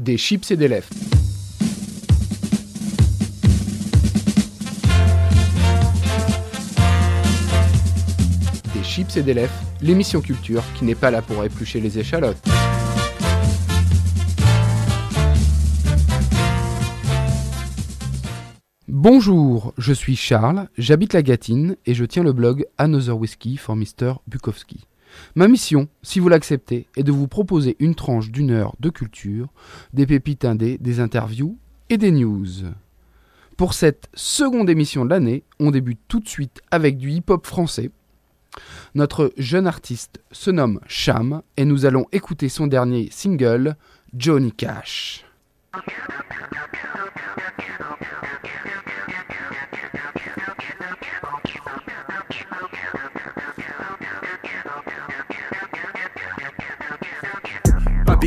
des 0.00 0.16
chips 0.16 0.50
et 0.50 0.56
des 0.56 0.66
lèvres. 0.66 0.88
Des 8.74 8.82
chips 8.82 9.18
et 9.18 9.22
des 9.22 9.34
lèvres, 9.34 9.52
l'émission 9.82 10.22
culture 10.22 10.62
qui 10.74 10.86
n'est 10.86 10.94
pas 10.94 11.10
là 11.10 11.20
pour 11.20 11.44
éplucher 11.44 11.80
les 11.80 11.98
échalotes. 11.98 12.42
Bonjour, 18.88 19.74
je 19.76 19.92
suis 19.92 20.16
Charles, 20.16 20.68
j'habite 20.78 21.12
la 21.12 21.22
Gâtine 21.22 21.76
et 21.84 21.92
je 21.92 22.06
tiens 22.06 22.22
le 22.22 22.32
blog 22.32 22.64
Another 22.78 23.18
Whiskey 23.18 23.56
for 23.56 23.76
Mr. 23.76 24.14
Bukowski. 24.26 24.86
Ma 25.34 25.48
mission, 25.48 25.88
si 26.02 26.20
vous 26.20 26.28
l'acceptez, 26.28 26.86
est 26.96 27.02
de 27.02 27.12
vous 27.12 27.28
proposer 27.28 27.76
une 27.78 27.94
tranche 27.94 28.30
d'une 28.30 28.50
heure 28.50 28.74
de 28.80 28.90
culture, 28.90 29.48
des 29.92 30.06
pépites 30.06 30.44
indées, 30.44 30.78
des 30.78 31.00
interviews 31.00 31.58
et 31.88 31.98
des 31.98 32.10
news. 32.10 32.46
Pour 33.56 33.74
cette 33.74 34.08
seconde 34.14 34.70
émission 34.70 35.04
de 35.04 35.10
l'année, 35.10 35.44
on 35.58 35.70
débute 35.70 36.00
tout 36.08 36.20
de 36.20 36.28
suite 36.28 36.62
avec 36.70 36.96
du 36.96 37.10
hip-hop 37.10 37.46
français. 37.46 37.90
Notre 38.94 39.32
jeune 39.36 39.66
artiste 39.66 40.20
se 40.32 40.50
nomme 40.50 40.80
Cham 40.86 41.42
et 41.56 41.64
nous 41.64 41.86
allons 41.86 42.06
écouter 42.10 42.48
son 42.48 42.66
dernier 42.66 43.08
single, 43.10 43.76
Johnny 44.14 44.52
Cash. 44.52 45.24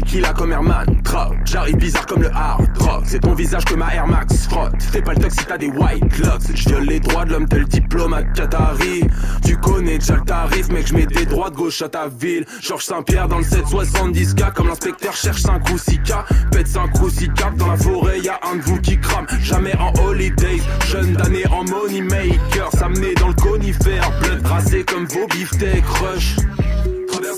Killa 0.06 0.34
comme 0.34 0.52
Herman, 0.52 0.86
drop, 1.04 1.36
j'arrive 1.46 1.78
bizarre 1.78 2.06
comme 2.06 2.22
le 2.22 2.32
hard 2.34 2.68
rock. 2.80 3.04
C'est 3.06 3.20
ton 3.20 3.34
visage 3.34 3.66
que 3.66 3.76
ma 3.76 3.94
Air 3.94 4.08
Max 4.08 4.48
frotte. 4.48 4.82
Fais 4.92 5.02
pas 5.02 5.14
le 5.14 5.22
tox 5.22 5.36
si 5.36 5.46
t'as 5.46 5.58
des 5.58 5.70
white 5.70 6.18
locks. 6.20 6.56
Je 6.56 6.76
les 6.76 7.00
droits 7.00 7.26
de 7.26 7.32
l'homme 7.32 7.48
tel 7.48 7.66
diplomate 7.66 8.34
Qatari. 8.34 9.04
Tu 9.46 9.58
connais 9.58 9.98
déjà 9.98 10.16
le 10.16 10.22
tarif, 10.22 10.70
mec, 10.70 10.88
je 10.88 10.94
mets 10.96 11.06
des 11.06 11.26
droits 11.26 11.50
de 11.50 11.56
gauche 11.56 11.82
à 11.82 11.90
ta 11.90 12.08
ville. 12.08 12.46
Georges 12.62 12.86
Saint-Pierre 12.86 13.28
dans 13.28 13.40
le 13.40 13.44
770K, 13.44 14.54
comme 14.54 14.68
l'inspecteur 14.68 15.16
cherche 15.16 15.42
5 15.42 15.70
ou 15.70 15.76
6K. 15.76 16.26
Pète 16.52 16.68
5 16.68 17.02
ou 17.02 17.10
6 17.10 17.30
cap 17.30 17.56
dans 17.56 17.68
la 17.68 17.78
forêt, 17.78 18.20
y 18.20 18.30
a 18.30 18.40
un 18.52 18.58
de 18.58 18.62
vous 18.62 18.80
qui 18.80 19.00
crame. 19.00 19.26
Jamais 19.42 19.76
en 19.78 19.94
holidays, 20.04 20.62
jeune 20.88 21.14
d'année 21.14 21.46
en 21.48 21.64
money 21.64 22.02
maker. 22.02 22.70
Ça 22.72 22.88
dans 23.20 23.28
le 23.28 23.34
conifère, 23.34 24.12
blood 24.22 24.42
brassé 24.42 24.84
comme 24.84 25.06
vos 25.06 25.28
beefsteaks 25.28 25.86
rush 25.86 26.36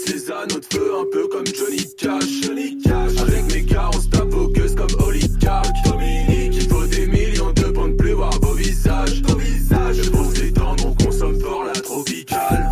les 0.07 0.31
anneaux 0.31 0.59
de 0.59 0.65
feu 0.65 0.91
un 0.99 1.05
peu 1.11 1.27
comme 1.27 1.45
Johnny 1.45 1.85
Cash. 1.95 2.41
Johnny 2.43 2.77
Cash. 2.81 3.21
Avec 3.21 3.53
mes 3.53 3.61
gars, 3.61 3.89
on 3.93 4.01
se 4.01 4.07
tape 4.07 4.33
aux 4.33 4.47
gueuses 4.47 4.75
comme 4.75 4.87
oligarque. 5.05 5.75
Dominique, 5.85 6.55
il 6.55 6.67
faut 6.67 6.85
des 6.87 7.07
millions 7.07 7.51
de 7.51 7.63
points 7.65 7.89
de 7.89 7.95
plus 7.95 8.13
voir 8.13 8.31
vos 8.41 8.53
visages. 8.53 9.21
Vos 9.27 9.35
visages, 9.35 9.97
je 10.01 10.09
pose 10.09 10.33
des 10.33 10.51
dents, 10.51 10.75
on 10.83 10.93
consomme 11.03 11.39
fort 11.39 11.65
la 11.65 11.79
tropicale. 11.79 12.67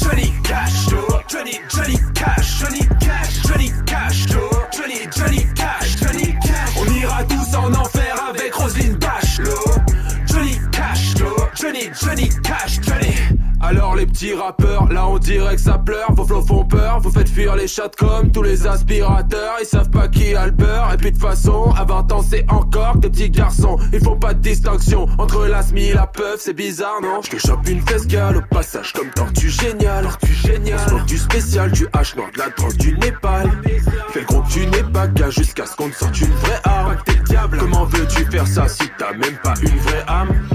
Johnny 0.00 0.32
Cash, 0.44 0.88
Johnny, 1.28 1.58
Johnny 1.68 1.98
Cash, 2.14 2.60
Johnny 2.60 2.86
Cash, 3.00 3.42
Johnny 3.48 3.72
Cash, 3.86 4.26
Johnny, 4.28 4.94
Johnny 5.16 5.46
Cash, 5.54 5.96
Johnny 5.98 6.34
Cash. 6.40 6.76
On 6.78 6.94
ira 6.94 7.24
tous 7.24 7.56
en 7.56 7.72
enfer 7.74 8.14
avec 8.28 8.54
Roselyne 8.54 8.99
Johnny, 12.00 12.28
Cash, 12.42 12.80
Johnny. 12.82 13.14
Alors 13.62 13.94
les 13.94 14.06
petits 14.06 14.32
rappeurs, 14.32 14.90
là 14.90 15.06
on 15.06 15.18
dirait 15.18 15.54
que 15.54 15.60
ça 15.60 15.76
pleure, 15.76 16.12
vos 16.12 16.24
flots 16.24 16.42
font 16.42 16.64
peur, 16.64 16.98
vous 17.00 17.10
faites 17.10 17.28
fuir 17.28 17.56
les 17.56 17.68
chats 17.68 17.90
comme 17.98 18.32
tous 18.32 18.42
les 18.42 18.66
aspirateurs, 18.66 19.56
ils 19.60 19.66
savent 19.66 19.90
pas 19.90 20.08
qui 20.08 20.34
a 20.34 20.46
le 20.46 20.52
beurre, 20.52 20.90
et 20.94 20.96
puis 20.96 21.12
de 21.12 21.18
façon, 21.18 21.70
à 21.76 21.84
20 21.84 22.10
ans 22.10 22.24
c'est 22.26 22.46
encore 22.50 22.96
des 22.96 23.10
petits 23.10 23.28
garçons, 23.28 23.76
ils 23.92 24.02
font 24.02 24.16
pas 24.16 24.32
de 24.32 24.40
distinction 24.40 25.06
entre 25.18 25.46
la 25.46 25.62
SMI 25.62 25.88
et 25.88 25.94
la 25.94 26.06
peuf, 26.06 26.36
c'est 26.38 26.54
bizarre 26.54 27.02
non? 27.02 27.20
Je 27.22 27.36
te 27.36 27.46
chope 27.46 27.68
une 27.68 27.82
fescale 27.82 28.38
au 28.38 28.42
passage 28.54 28.94
comme 28.94 29.10
tortue 29.10 29.50
génial, 29.50 30.04
tortue 30.04 30.32
génial, 30.32 31.04
du 31.06 31.18
spécial, 31.18 31.70
du 31.70 31.84
H 31.88 32.16
noir, 32.16 32.30
de 32.32 32.38
la 32.38 32.48
drogue, 32.48 32.76
du 32.78 32.96
Népal, 32.96 33.50
fais 34.08 34.20
le 34.20 34.26
tu 34.48 34.66
n'es 34.68 34.90
pas 34.90 35.06
gars 35.06 35.28
jusqu'à 35.28 35.66
ce 35.66 35.76
qu'on 35.76 35.90
te 35.90 35.96
sorte 35.96 36.18
une 36.18 36.32
vraie 36.32 36.60
arme, 36.64 36.96
comment 37.58 37.84
veux-tu 37.84 38.24
faire 38.30 38.46
ça 38.46 38.68
si 38.68 38.90
t'as 38.98 39.12
même 39.12 39.36
pas 39.44 39.54
une 39.62 39.78
vraie 39.80 40.04
âme? 40.08 40.48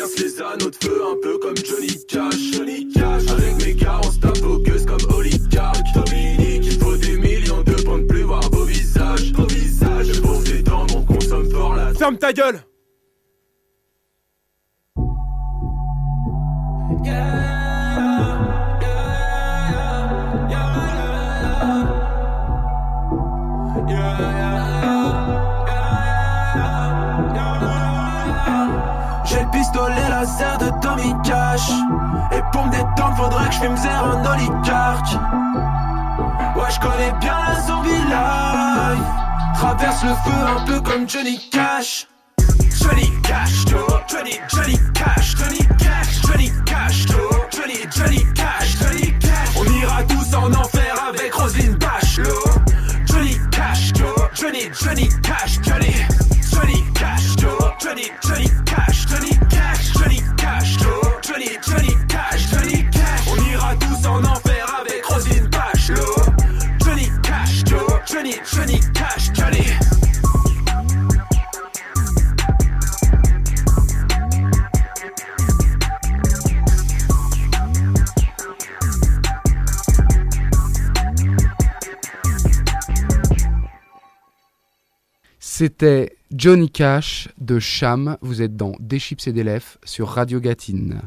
Traverse 0.00 0.18
les 0.18 0.42
anneaux 0.42 0.70
de 0.70 0.76
feu 0.76 1.02
un 1.10 1.16
peu 1.20 1.38
comme 1.38 1.56
Johnny 1.56 2.06
Cash. 2.06 2.52
Johnny 2.52 2.88
Cash. 2.88 3.28
Avec 3.28 3.66
mes 3.66 3.74
gars, 3.74 4.00
on 4.02 4.10
se 4.10 4.18
tape 4.18 4.42
aux 4.42 4.58
gueuses 4.58 4.86
comme 4.86 5.14
oligarque. 5.14 5.86
Dominique, 5.94 6.64
il 6.64 6.78
faut 6.78 6.96
des 6.96 7.16
millions 7.18 7.62
de 7.62 7.72
points 7.82 7.98
de 7.98 8.06
plus 8.06 8.22
voir 8.22 8.42
vos 8.50 8.64
visages. 8.64 9.32
Vos 9.32 9.46
visages, 9.46 10.20
pour 10.22 10.42
des 10.42 10.62
dents, 10.62 10.86
on 10.94 11.02
consomme 11.02 11.50
fort 11.50 11.74
la. 11.74 11.94
Ferme 11.94 12.18
ta 12.18 12.32
gueule! 12.32 12.60
pistolet 17.02 17.69
Et 32.32 32.42
pour 32.52 32.66
me 32.66 32.70
détendre, 32.70 33.16
faudrait 33.16 33.48
que 33.48 33.54
je 33.54 33.60
fume 33.60 33.74
un 33.88 34.32
oligarque. 34.34 35.14
Ouais, 36.54 36.70
je 36.70 36.78
connais 36.78 37.12
bien 37.20 37.38
la 37.48 37.60
zombie 37.62 37.88
life. 37.88 39.06
Traverse 39.54 40.04
le 40.04 40.10
feu 40.10 40.46
un 40.46 40.66
peu 40.66 40.80
comme 40.82 41.08
Johnny 41.08 41.40
Cash. 41.50 42.06
Johnny 42.82 43.10
Cash, 43.22 43.64
Johnny, 43.66 44.38
Johnny 44.48 44.78
Cash, 44.92 45.36
Johnny 45.36 45.66
Cash, 45.78 46.20
Johnny 46.22 46.50
Cash, 46.66 47.06
Johnny, 47.50 47.86
Johnny 47.90 48.26
Cash, 48.34 48.76
Johnny 48.78 49.14
Cash. 49.20 49.56
On 49.56 49.64
ira 49.64 50.02
tous 50.02 50.36
en 50.36 50.52
enfer 50.52 50.94
avec 51.08 51.32
Roselyne 51.32 51.76
Bachelot. 51.76 52.44
Johnny 53.06 53.38
Cash, 53.50 53.92
Johnny, 54.34 54.70
Johnny 54.78 55.08
Cash, 55.22 55.60
Johnny, 55.62 55.94
Johnny 56.52 56.84
Cash, 56.92 57.36
Johnny, 57.38 58.10
Johnny 58.22 58.50
C'était 85.38 86.16
Johnny 86.34 86.68
Cash 86.68 87.28
de 87.38 87.60
Cham. 87.60 88.16
Vous 88.22 88.42
êtes 88.42 88.56
dans 88.56 88.72
Des 88.80 88.98
chips 88.98 89.28
et 89.28 89.32
des 89.32 89.44
lèvres 89.44 89.78
sur 89.84 90.08
Radio 90.08 90.40
Gatine. 90.40 91.02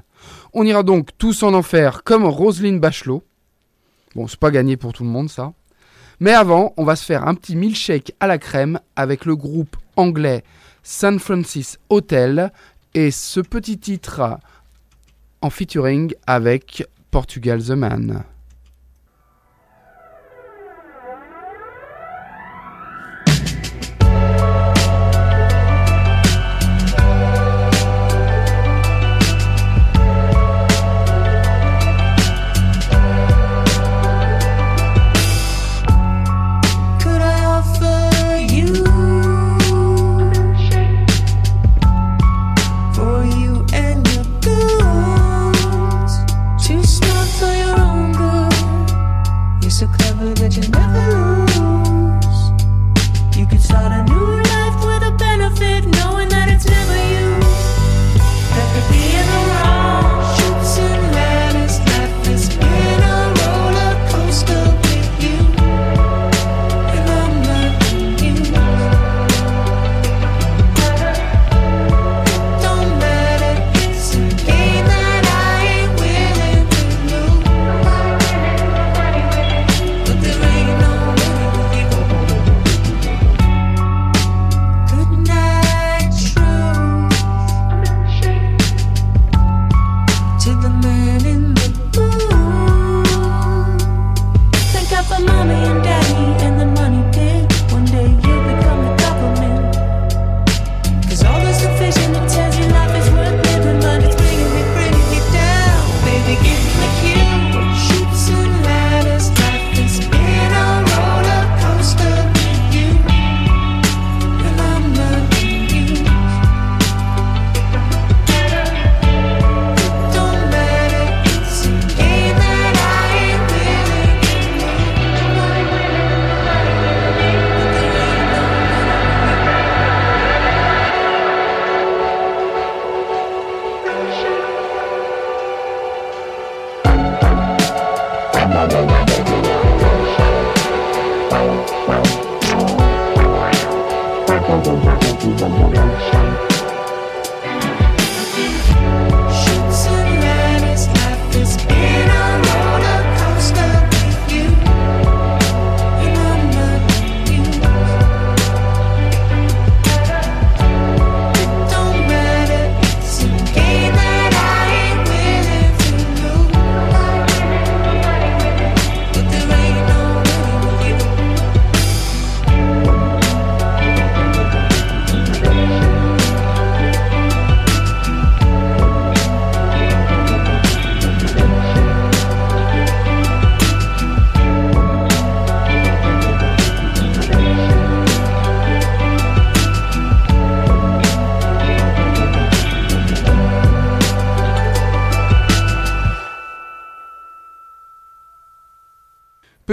On 0.53 0.63
ira 0.63 0.83
donc 0.83 1.09
tous 1.17 1.43
en 1.43 1.53
enfer 1.53 2.03
comme 2.03 2.23
Roselyne 2.23 2.79
Bachelot. 2.79 3.23
Bon, 4.15 4.27
c'est 4.27 4.39
pas 4.39 4.51
gagné 4.51 4.77
pour 4.77 4.93
tout 4.93 5.03
le 5.03 5.09
monde 5.09 5.29
ça. 5.29 5.53
Mais 6.19 6.33
avant, 6.33 6.73
on 6.77 6.83
va 6.83 6.95
se 6.95 7.05
faire 7.05 7.27
un 7.27 7.35
petit 7.35 7.55
milkshake 7.55 8.13
à 8.19 8.27
la 8.27 8.37
crème 8.37 8.79
avec 8.95 9.25
le 9.25 9.35
groupe 9.35 9.75
anglais 9.95 10.43
San 10.83 11.19
Francisco 11.19 11.79
Hotel 11.89 12.51
et 12.93 13.11
ce 13.11 13.39
petit 13.39 13.77
titre 13.77 14.37
en 15.41 15.49
featuring 15.49 16.13
avec 16.27 16.85
Portugal 17.11 17.63
the 17.63 17.71
Man. 17.71 18.23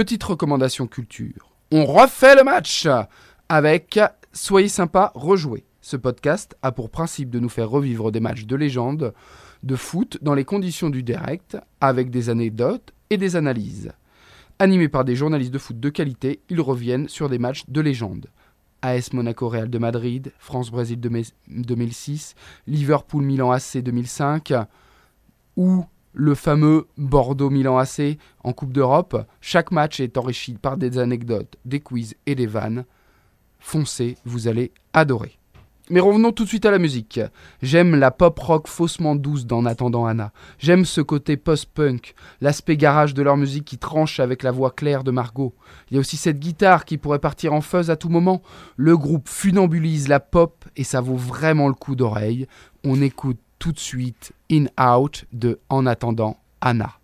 Petite 0.01 0.23
recommandation 0.23 0.87
culture. 0.87 1.51
On 1.69 1.85
refait 1.85 2.35
le 2.35 2.43
match 2.43 2.87
avec 3.49 3.99
Soyez 4.33 4.67
sympa, 4.67 5.11
rejouez. 5.13 5.63
Ce 5.79 5.95
podcast 5.95 6.57
a 6.63 6.71
pour 6.71 6.89
principe 6.89 7.29
de 7.29 7.37
nous 7.37 7.49
faire 7.49 7.69
revivre 7.69 8.11
des 8.11 8.19
matchs 8.19 8.45
de 8.45 8.55
légende 8.55 9.13
de 9.61 9.75
foot 9.75 10.17
dans 10.23 10.33
les 10.33 10.43
conditions 10.43 10.89
du 10.89 11.03
direct, 11.03 11.55
avec 11.81 12.09
des 12.09 12.31
anecdotes 12.31 12.93
et 13.11 13.17
des 13.17 13.35
analyses. 13.35 13.91
Animés 14.57 14.89
par 14.89 15.05
des 15.05 15.15
journalistes 15.15 15.53
de 15.53 15.59
foot 15.59 15.79
de 15.79 15.89
qualité, 15.89 16.39
ils 16.49 16.61
reviennent 16.61 17.07
sur 17.07 17.29
des 17.29 17.37
matchs 17.37 17.65
de 17.67 17.81
légende. 17.81 18.25
AS 18.81 19.13
Monaco 19.13 19.49
Real 19.49 19.69
de 19.69 19.77
Madrid, 19.77 20.33
France-Brésil 20.39 20.99
2006, 20.99 22.33
Liverpool-Milan 22.65 23.51
AC 23.51 23.77
2005, 23.77 24.51
ou 25.57 25.85
le 26.13 26.35
fameux 26.35 26.87
Bordeaux-Milan 26.97 27.77
AC 27.77 28.17
en 28.43 28.53
Coupe 28.53 28.73
d'Europe. 28.73 29.25
Chaque 29.39 29.71
match 29.71 29.99
est 29.99 30.17
enrichi 30.17 30.53
par 30.53 30.77
des 30.77 30.97
anecdotes, 30.97 31.57
des 31.65 31.79
quiz 31.79 32.15
et 32.25 32.35
des 32.35 32.47
vannes. 32.47 32.85
Foncez, 33.59 34.17
vous 34.25 34.47
allez 34.47 34.71
adorer. 34.93 35.37
Mais 35.89 35.99
revenons 35.99 36.31
tout 36.31 36.45
de 36.45 36.47
suite 36.47 36.65
à 36.65 36.71
la 36.71 36.79
musique. 36.79 37.19
J'aime 37.61 37.95
la 37.95 38.11
pop 38.11 38.39
rock 38.39 38.69
faussement 38.69 39.13
douce 39.13 39.45
d'En 39.45 39.65
attendant 39.65 40.05
Anna. 40.05 40.31
J'aime 40.57 40.85
ce 40.85 41.01
côté 41.01 41.35
post-punk, 41.35 42.13
l'aspect 42.39 42.77
garage 42.77 43.13
de 43.13 43.21
leur 43.21 43.35
musique 43.35 43.65
qui 43.65 43.77
tranche 43.77 44.21
avec 44.21 44.41
la 44.41 44.51
voix 44.51 44.71
claire 44.71 45.03
de 45.03 45.11
Margot. 45.11 45.53
Il 45.89 45.95
y 45.95 45.97
a 45.97 45.99
aussi 45.99 46.15
cette 46.15 46.39
guitare 46.39 46.85
qui 46.85 46.97
pourrait 46.97 47.19
partir 47.19 47.53
en 47.53 47.59
fuzz 47.59 47.89
à 47.89 47.97
tout 47.97 48.07
moment. 48.07 48.41
Le 48.77 48.95
groupe 48.95 49.27
funambulise 49.27 50.07
la 50.07 50.21
pop 50.21 50.63
et 50.77 50.85
ça 50.85 51.01
vaut 51.01 51.17
vraiment 51.17 51.67
le 51.67 51.73
coup 51.73 51.95
d'oreille. 51.95 52.47
On 52.85 53.01
écoute 53.01 53.39
tout 53.61 53.71
de 53.71 53.79
suite 53.79 54.33
In 54.51 54.65
Out 54.83 55.25
de 55.31 55.59
En 55.69 55.85
attendant 55.85 56.39
Anna. 56.61 57.00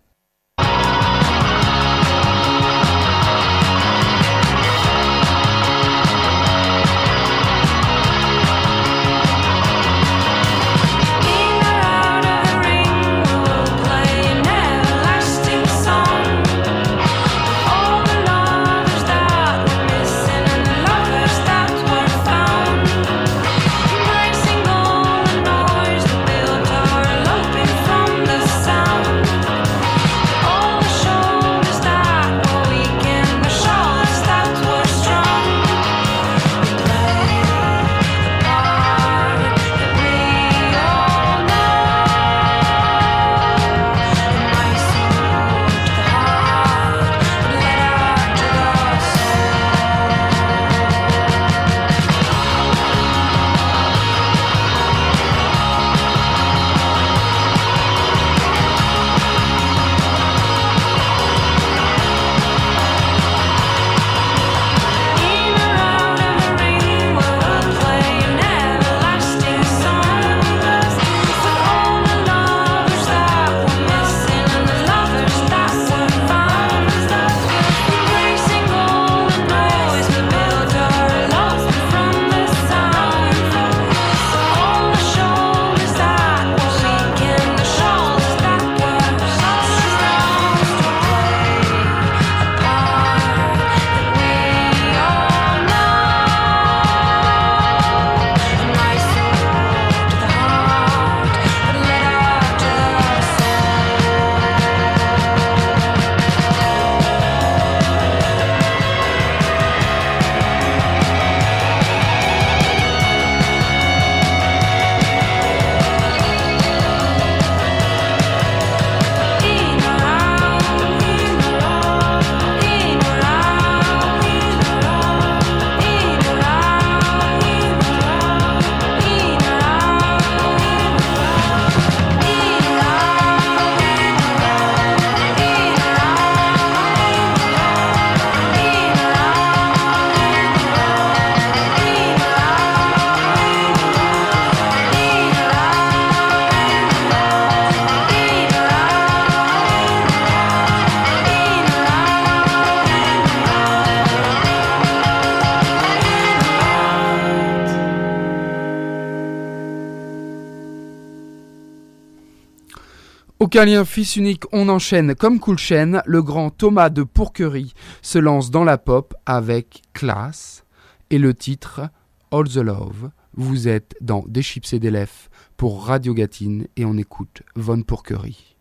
Aucun 163.48 163.64
lien 163.64 163.86
fils 163.86 164.16
unique, 164.16 164.44
on 164.52 164.68
enchaîne 164.68 165.14
comme 165.14 165.40
Cool 165.40 165.56
Chain. 165.56 166.02
Le 166.04 166.22
grand 166.22 166.50
Thomas 166.50 166.90
de 166.90 167.02
Pourquerie 167.02 167.72
se 168.02 168.18
lance 168.18 168.50
dans 168.50 168.62
la 168.62 168.76
pop 168.76 169.14
avec 169.24 169.80
classe 169.94 170.66
et 171.08 171.16
le 171.16 171.32
titre 171.32 171.88
All 172.30 172.46
the 172.46 172.56
Love. 172.56 173.10
Vous 173.32 173.66
êtes 173.66 173.96
dans 174.02 174.22
Des 174.28 174.42
chips 174.42 174.74
et 174.74 174.78
des 174.78 174.90
lèvres 174.90 175.30
pour 175.56 175.86
Radio 175.86 176.12
Gatine 176.12 176.66
et 176.76 176.84
on 176.84 176.98
écoute 176.98 177.42
Von 177.56 177.80
Pourquerie. 177.80 178.54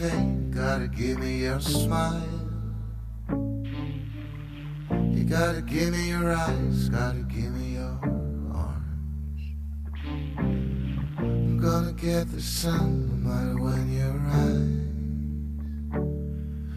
Pain, 0.00 0.50
gotta 0.50 0.88
give 0.88 1.18
me 1.18 1.42
your 1.44 1.60
smile. 1.60 2.22
You 5.14 5.24
gotta 5.24 5.60
give 5.60 5.92
me 5.92 6.08
your 6.08 6.32
eyes, 6.32 6.88
gotta 6.88 7.22
give 7.28 7.52
me 7.52 7.74
your 7.74 8.00
arms. 8.54 9.42
I'm 11.18 11.58
gonna 11.58 11.92
get 11.92 12.32
the 12.32 12.40
sun 12.40 13.08
no 13.08 13.14
matter 13.28 13.56
when 13.64 13.92
you 13.92 14.08
rise. 14.30 14.88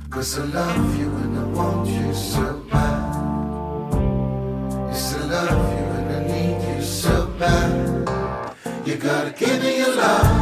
Cause 0.10 0.40
I 0.40 0.44
love 0.44 1.00
you 1.00 1.10
and 1.24 1.40
I 1.40 1.46
want 1.58 1.88
you 1.88 2.14
so 2.14 2.46
bad. 2.70 3.14
Yes, 4.90 5.16
I 5.16 5.18
love 5.34 5.72
you 5.78 5.86
and 5.98 6.08
I 6.18 6.20
need 6.32 6.60
you 6.76 6.82
so 6.84 7.28
bad. 7.40 7.72
You 8.86 8.96
gotta 8.98 9.32
give 9.32 9.64
me 9.64 9.78
your 9.78 9.96
love. 9.96 10.33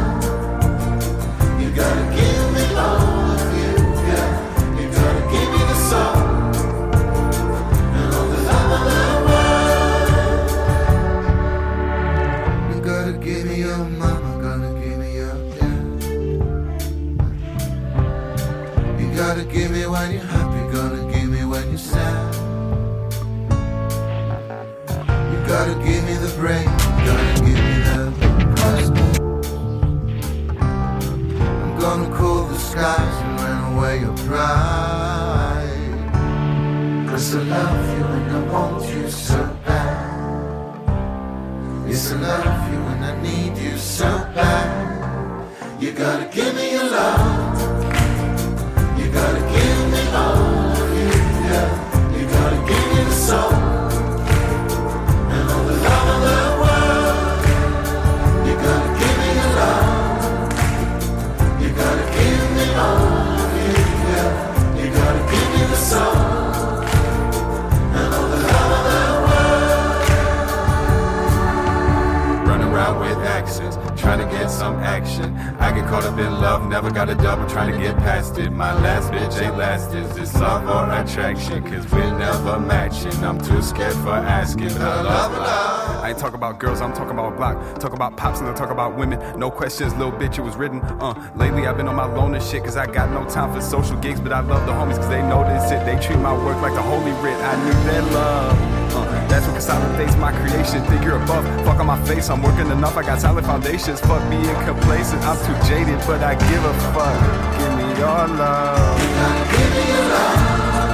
Around 72.72 73.00
with 73.00 73.18
axes, 73.26 73.76
trying 74.00 74.18
to 74.18 74.36
get 74.36 74.48
some 74.50 74.76
action. 74.76 75.36
I 75.60 75.72
get 75.72 75.86
caught 75.88 76.04
up 76.04 76.18
in 76.18 76.32
love, 76.40 76.68
never 76.68 76.90
got 76.90 77.10
a 77.10 77.14
double, 77.14 77.46
trying 77.48 77.72
to 77.72 77.78
get 77.78 77.96
past 77.98 78.38
it. 78.38 78.50
My 78.50 78.72
last 78.72 79.10
bitch 79.12 79.40
ain't 79.40 79.56
last, 79.56 79.94
is 79.94 80.14
this 80.14 80.34
love 80.34 80.64
or 80.66 80.90
attraction? 80.92 81.62
Cause 81.64 81.90
we're 81.92 82.18
never 82.18 82.58
matching, 82.58 83.12
I'm 83.24 83.40
too 83.40 83.62
scared 83.62 83.94
for 83.94 84.10
asking. 84.10 84.74
Love, 84.78 85.04
love, 85.04 85.32
love. 85.32 86.02
I 86.02 86.10
ain't 86.10 86.18
talk 86.18 86.34
about 86.34 86.58
girls, 86.58 86.80
I'm 86.80 86.92
talking 86.92 87.12
about 87.18 87.36
block. 87.36 87.78
Talk 87.78 87.92
about 87.92 88.16
pops 88.16 88.40
and 88.40 88.48
I 88.48 88.54
talk 88.54 88.70
about 88.70 88.96
women. 88.96 89.18
No 89.38 89.50
questions, 89.50 89.94
little 89.94 90.12
bitch, 90.12 90.38
it 90.38 90.42
was 90.42 90.56
written. 90.56 90.80
Uh, 90.80 91.32
lately 91.36 91.66
I've 91.66 91.76
been 91.76 91.88
on 91.88 91.96
my 91.96 92.06
loner 92.06 92.40
shit, 92.40 92.64
cause 92.64 92.76
I 92.76 92.86
got 92.86 93.10
no 93.10 93.28
time 93.28 93.52
for 93.54 93.60
social 93.60 93.96
gigs, 93.98 94.20
but 94.20 94.32
I 94.32 94.40
love 94.40 94.66
the 94.66 94.72
homies 94.72 94.96
cause 94.96 95.08
they 95.08 95.22
know 95.22 95.44
this 95.44 95.70
it. 95.70 95.84
They 95.84 96.00
treat 96.04 96.18
my 96.18 96.32
work 96.32 96.60
like 96.62 96.74
the 96.74 96.82
holy 96.82 97.12
writ. 97.22 97.36
I 97.36 97.64
knew 97.64 97.72
that 97.72 98.12
love. 98.12 98.72
Uh, 98.94 99.11
that's 99.32 99.46
what 99.46 99.54
consolidates 99.54 100.14
my 100.16 100.30
creation. 100.30 100.84
Think 100.84 101.02
you're 101.04 101.16
above, 101.16 101.44
fuck 101.64 101.80
on 101.80 101.86
my 101.86 102.00
face. 102.04 102.28
I'm 102.28 102.42
working 102.42 102.70
enough, 102.70 102.96
I 102.98 103.02
got 103.02 103.18
solid 103.20 103.44
foundations. 103.46 103.98
Fuck 104.00 104.22
being 104.28 104.44
complacent, 104.68 105.22
I'm 105.22 105.38
too 105.46 105.56
jaded, 105.66 105.98
but 106.06 106.20
I 106.22 106.34
give 106.50 106.62
a 106.72 106.74
fuck. 106.92 107.16
Give 107.58 107.72
me 107.80 107.86
your 107.98 108.22
love. 108.40 109.00
You 109.00 109.08
gotta 109.20 109.44
give 109.52 109.70
me 109.76 109.84
your 109.92 110.04
love. 110.12 110.92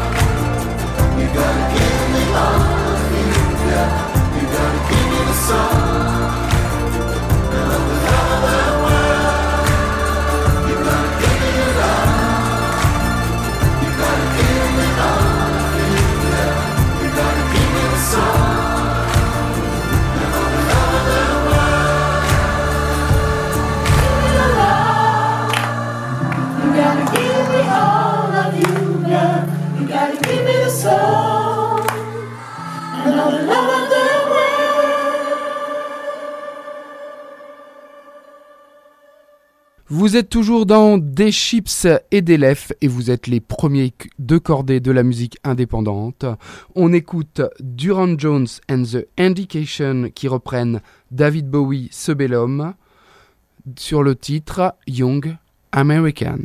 You 1.18 1.26
gotta 1.38 1.64
give 1.74 2.04
me 2.14 2.22
all 2.44 2.62
of 2.94 3.02
you, 3.16 3.26
yeah. 3.70 3.90
You 4.36 4.44
gotta 4.54 4.80
give 4.88 5.06
me 5.10 5.20
the 5.26 5.36
soul 5.46 6.17
Vous 39.90 40.16
êtes 40.16 40.28
toujours 40.28 40.64
dans 40.64 40.96
Des 40.96 41.32
Chips 41.32 41.86
et 42.10 42.22
des 42.22 42.36
Lefs 42.36 42.72
et 42.80 42.88
vous 42.88 43.10
êtes 43.10 43.26
les 43.26 43.40
premiers 43.40 43.92
deux 44.18 44.38
cordés 44.38 44.80
de 44.80 44.90
la 44.90 45.02
musique 45.02 45.38
indépendante. 45.44 46.24
On 46.74 46.92
écoute 46.92 47.42
Durand 47.60 48.18
Jones 48.18 48.46
and 48.70 48.84
the 48.84 49.06
Indication 49.18 50.10
qui 50.14 50.28
reprennent 50.28 50.82
David 51.10 51.50
Bowie, 51.50 51.88
ce 51.90 52.12
bel 52.12 52.32
homme, 52.32 52.74
sur 53.76 54.02
le 54.02 54.14
titre 54.14 54.76
Young 54.86 55.36
American. 55.72 56.38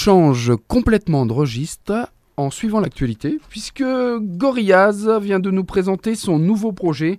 Change 0.00 0.52
complètement 0.66 1.26
de 1.26 1.34
registre 1.34 2.08
en 2.38 2.48
suivant 2.50 2.80
l'actualité, 2.80 3.38
puisque 3.50 3.84
Gorillaz 3.84 5.18
vient 5.20 5.40
de 5.40 5.50
nous 5.50 5.64
présenter 5.64 6.14
son 6.14 6.38
nouveau 6.38 6.72
projet 6.72 7.18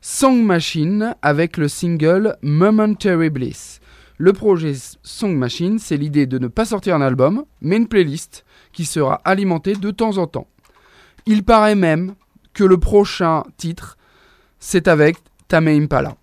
Song 0.00 0.40
Machine 0.44 1.16
avec 1.22 1.56
le 1.56 1.66
single 1.66 2.36
Momentary 2.40 3.30
Bliss. 3.30 3.80
Le 4.16 4.32
projet 4.32 4.74
Song 5.02 5.36
Machine, 5.36 5.80
c'est 5.80 5.96
l'idée 5.96 6.26
de 6.26 6.38
ne 6.38 6.46
pas 6.46 6.64
sortir 6.64 6.94
un 6.94 7.00
album, 7.00 7.46
mais 7.60 7.78
une 7.78 7.88
playlist 7.88 8.44
qui 8.72 8.84
sera 8.84 9.16
alimentée 9.24 9.74
de 9.74 9.90
temps 9.90 10.16
en 10.18 10.28
temps. 10.28 10.46
Il 11.26 11.42
paraît 11.42 11.74
même 11.74 12.14
que 12.52 12.62
le 12.62 12.78
prochain 12.78 13.42
titre, 13.56 13.98
c'est 14.60 14.86
avec 14.86 15.16
Tame 15.48 15.66
Impala. 15.66 16.16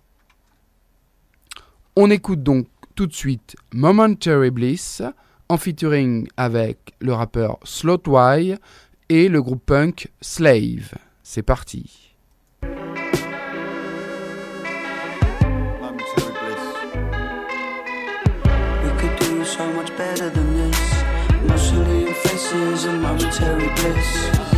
On 1.96 2.10
écoute 2.10 2.42
donc 2.42 2.66
tout 2.94 3.06
de 3.06 3.12
suite 3.12 3.56
Momentary 3.74 4.50
Bliss 4.50 5.02
en 5.48 5.56
featuring 5.56 6.26
avec 6.36 6.94
le 7.00 7.12
rappeur 7.12 7.58
Slotwhy 7.64 8.56
et 9.08 9.28
le 9.28 9.42
groupe 9.42 9.64
punk 9.66 10.08
Slave. 10.20 10.94
C'est 11.22 11.42
parti. 11.42 12.14
We 12.62 12.70
could 18.98 19.18
do 19.18 19.44
so 19.44 19.66
much 19.72 19.90
better 19.96 20.30
than 20.30 20.54
this. 20.54 20.78
Mostly 21.46 22.06
in 22.06 22.14
faces 22.14 22.84
and 22.86 23.02
momentary 23.02 23.68
bliss. 23.76 24.51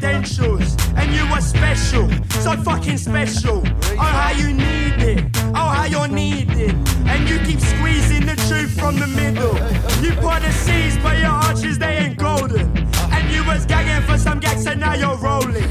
Credentials, 0.00 0.76
and 0.96 1.12
you 1.14 1.22
are 1.24 1.42
special, 1.42 2.08
so 2.40 2.56
fucking 2.56 2.96
special. 2.96 3.62
Oh, 3.92 3.98
how 3.98 4.30
you 4.30 4.52
need 4.52 5.02
it, 5.02 5.24
oh, 5.54 5.68
how 5.68 5.84
you're 5.84 6.08
needed, 6.08 6.74
and 7.06 7.28
you 7.28 7.38
keep 7.40 7.60
squeezing 7.60 8.24
the 8.24 8.36
truth 8.48 8.72
from 8.80 8.98
the 8.98 9.06
middle. 9.06 9.54
You 10.02 10.12
put 10.16 10.40
the 10.40 10.52
seeds, 10.52 10.96
but 11.02 11.18
your 11.18 11.28
arches 11.28 11.78
they 11.78 11.98
ain't 11.98 12.16
golden, 12.16 12.68
and 13.12 13.30
you 13.30 13.44
was 13.44 13.66
gagging 13.66 14.06
for 14.08 14.16
some 14.16 14.40
gags, 14.40 14.66
and 14.66 14.80
now 14.80 14.94
you're 14.94 15.18
rolling. 15.18 15.68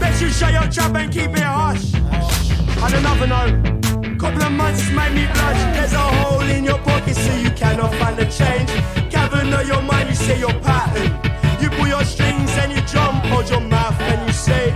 Bet 0.00 0.20
you 0.20 0.28
shut 0.30 0.52
your 0.52 0.68
trap 0.68 0.96
and 0.96 1.12
keep 1.12 1.30
it 1.30 1.38
hush. 1.38 1.94
On 2.82 2.92
another 2.92 3.28
note, 3.28 4.18
couple 4.18 4.42
of 4.42 4.52
months 4.52 4.90
made 4.90 5.14
me 5.14 5.26
blush. 5.32 5.60
There's 5.76 5.92
a 5.92 5.98
hole 5.98 6.40
in 6.40 6.64
your 6.64 6.78
pocket, 6.78 7.14
so 7.14 7.36
you 7.36 7.50
cannot 7.50 7.94
find 7.94 8.16
the 8.16 8.26
change. 8.26 8.70
Of 9.50 9.66
your 9.66 9.82
mind, 9.82 10.08
you 10.08 10.14
say 10.14 10.38
your 10.38 10.52
pattern. 10.60 11.10
You 11.60 11.70
pull 11.70 11.88
your 11.88 12.04
strings 12.04 12.50
and 12.56 12.72
you 12.72 12.79
say 14.40 14.70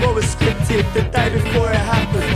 what 0.00 0.12
was 0.16 0.24
scripted 0.24 0.82
the 0.92 1.02
day 1.02 1.30
before 1.32 1.70
it 1.70 1.76
happened. 1.76 2.31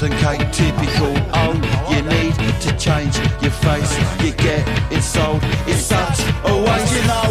Sodden 0.00 0.16
cake 0.18 0.52
typical. 0.52 1.12
Oh, 1.34 1.52
you 1.90 2.00
need 2.02 2.34
to 2.60 2.76
change 2.78 3.18
your 3.42 3.50
face. 3.50 3.92
You 4.24 4.32
get 4.32 4.66
it 4.90 5.02
sold. 5.02 5.40
It's 5.66 5.82
such 5.82 6.20
a 6.44 6.56
waste. 6.56 6.94
You 6.94 7.06
know, 7.06 7.29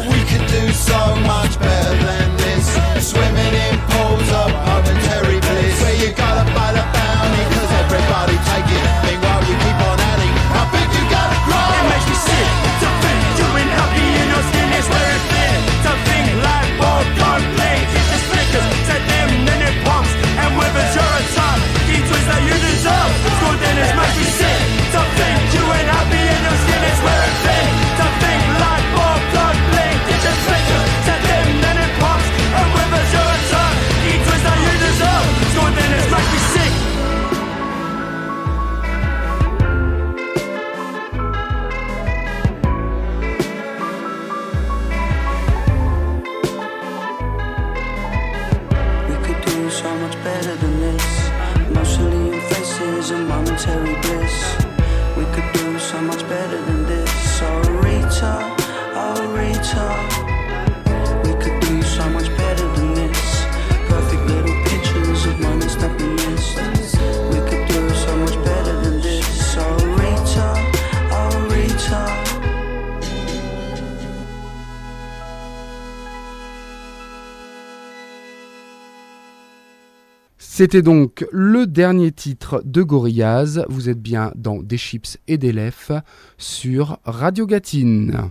C'était 80.59 80.81
donc 80.81 81.25
le 81.31 81.67
dernier 81.67 82.11
titre 82.11 82.61
de 82.65 82.83
Gorillaz. 82.83 83.63
Vous 83.69 83.87
êtes 83.87 84.01
bien 84.01 84.33
dans 84.35 84.61
Des 84.61 84.75
Chips 84.75 85.17
et 85.25 85.37
des 85.37 85.53
Lefs 85.53 85.93
sur 86.37 86.97
Radio 87.05 87.45
Gatine. 87.45 88.29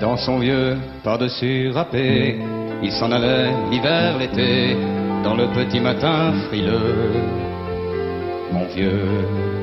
Dans 0.00 0.16
son 0.16 0.38
vieux 0.38 0.76
par-dessus 1.02 1.70
râpé, 1.70 2.38
il 2.84 2.92
s'en 2.92 3.10
allait 3.10 3.50
l'hiver, 3.68 4.16
l'été, 4.16 4.74
dans 5.24 5.34
le 5.34 5.52
petit 5.56 5.80
matin 5.80 6.34
frileux. 6.46 7.10
Mon 8.52 8.68
vieux. 8.68 9.58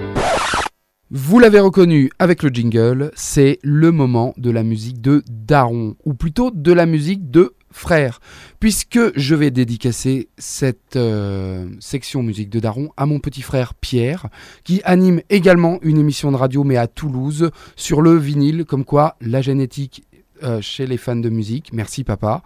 Vous 1.09 1.39
l'avez 1.39 1.61
reconnu 1.61 2.09
avec 2.19 2.43
le 2.43 2.49
jingle, 2.49 3.11
c'est 3.15 3.59
le 3.63 3.93
moment 3.93 4.33
de 4.35 4.51
la 4.51 4.63
musique 4.63 4.99
de 4.99 5.23
Daron, 5.29 5.95
ou 6.03 6.15
plutôt 6.15 6.51
de 6.51 6.73
la 6.73 6.85
musique 6.85 7.31
de 7.31 7.54
frère, 7.75 8.21
puisque 8.59 8.99
je 9.17 9.35
vais 9.35 9.51
dédicacer 9.51 10.29
cette 10.37 10.95
euh, 10.95 11.67
section 11.79 12.23
musique 12.23 12.49
de 12.49 12.59
Daron 12.59 12.89
à 12.95 13.05
mon 13.05 13.19
petit 13.19 13.41
frère 13.41 13.73
Pierre, 13.73 14.27
qui 14.63 14.81
anime 14.85 15.21
également 15.29 15.79
une 15.81 15.97
émission 15.97 16.31
de 16.31 16.37
radio, 16.37 16.63
mais 16.63 16.77
à 16.77 16.87
Toulouse, 16.87 17.51
sur 17.75 18.01
le 18.01 18.15
vinyle, 18.15 18.63
comme 18.65 18.85
quoi 18.85 19.17
la 19.19 19.41
génétique 19.41 20.05
euh, 20.43 20.61
chez 20.61 20.87
les 20.87 20.97
fans 20.97 21.17
de 21.17 21.29
musique. 21.29 21.73
Merci 21.73 22.05
papa. 22.05 22.43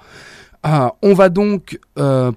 Euh, 0.66 0.90
on 1.04 1.14
va 1.14 1.30
donc 1.30 1.80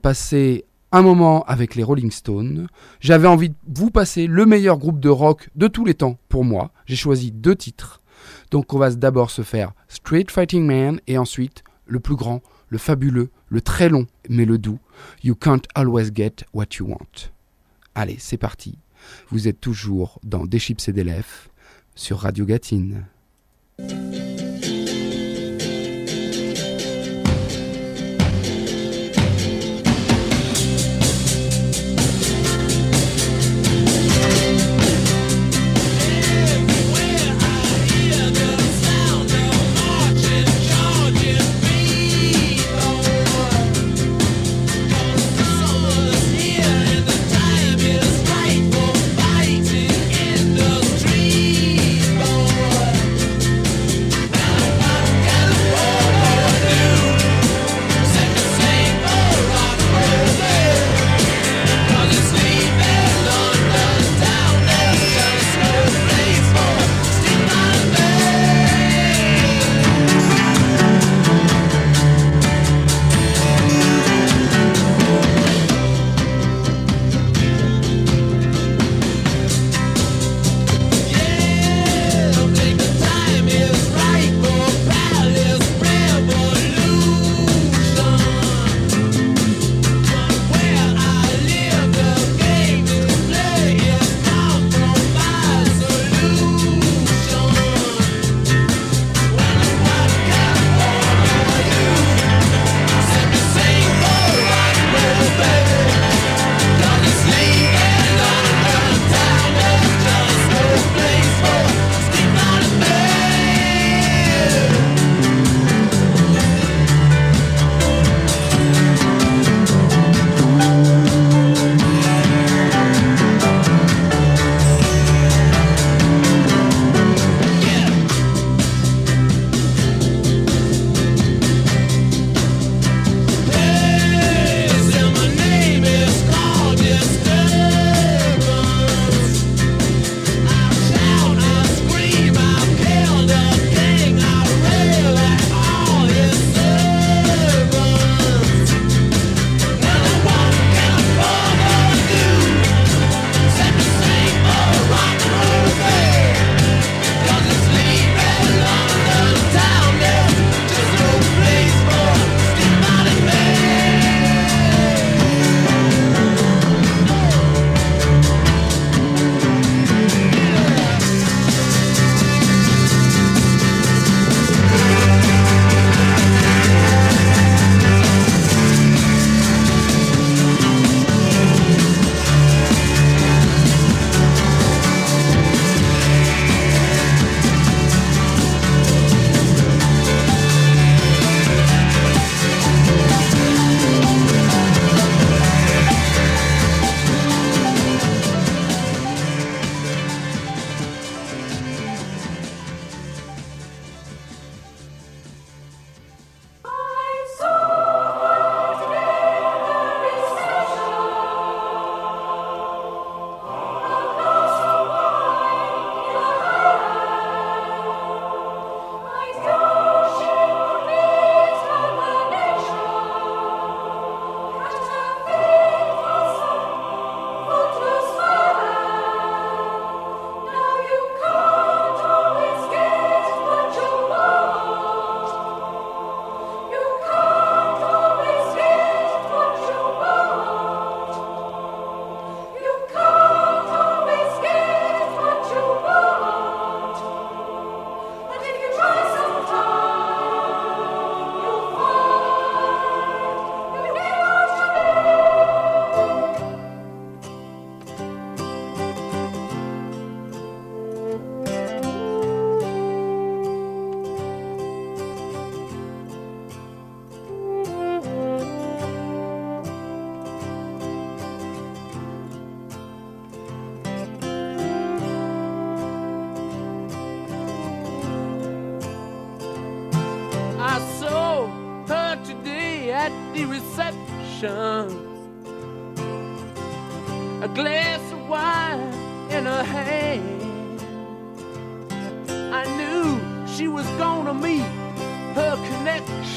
passer 0.03 0.67
un 0.93 1.03
moment 1.03 1.45
avec 1.45 1.75
les 1.75 1.83
Rolling 1.83 2.11
Stones. 2.11 2.67
J'avais 3.01 3.27
envie 3.27 3.49
de 3.49 3.57
vous 3.75 3.91
passer 3.91 4.27
le 4.27 4.45
meilleur 4.45 4.77
groupe 4.77 5.01
de 5.01 5.09
rock 5.09 5.49
de 5.57 5.67
tous 5.67 5.87
les 5.87 5.95
temps 5.95 6.19
pour 6.29 6.45
moi. 6.45 6.71
J'ai 6.85 6.97
choisi 6.97 7.33
deux 7.33 7.57
titres. 7.57 8.03
Donc 8.51 8.75
on 8.75 8.79
va 8.79 8.91
d'abord 8.91 9.31
se 9.31 9.43
faire 9.43 9.73
Street 9.89 10.27
Fighting 10.29 10.67
Man 10.67 11.01
et 11.07 11.17
ensuite 11.17 11.65
le 11.87 11.99
plus 11.99 12.17
grand 12.17 12.43
le 12.73 12.79
fabuleux, 12.79 13.29
le 13.51 13.61
très 13.61 13.91
long, 13.91 14.07
mais 14.31 14.47
le 14.47 14.57
doux. 14.57 14.79
You 15.23 15.35
can't 15.35 15.61
always 15.75 16.11
get 16.13 16.37
what 16.55 16.69
you 16.79 16.87
want. 16.87 17.31
Allez, 17.95 18.17
c'est 18.19 18.39
parti. 18.39 18.79
Vous 19.29 19.47
êtes 19.47 19.61
toujours 19.61 20.19
dans 20.23 20.47
Des 20.47 20.59
chips 20.59 20.89
et 20.89 20.93
des 20.93 21.05
lèvres 21.05 21.51
sur 21.95 22.21
Radio 22.21 22.47
Gatine. 22.47 23.05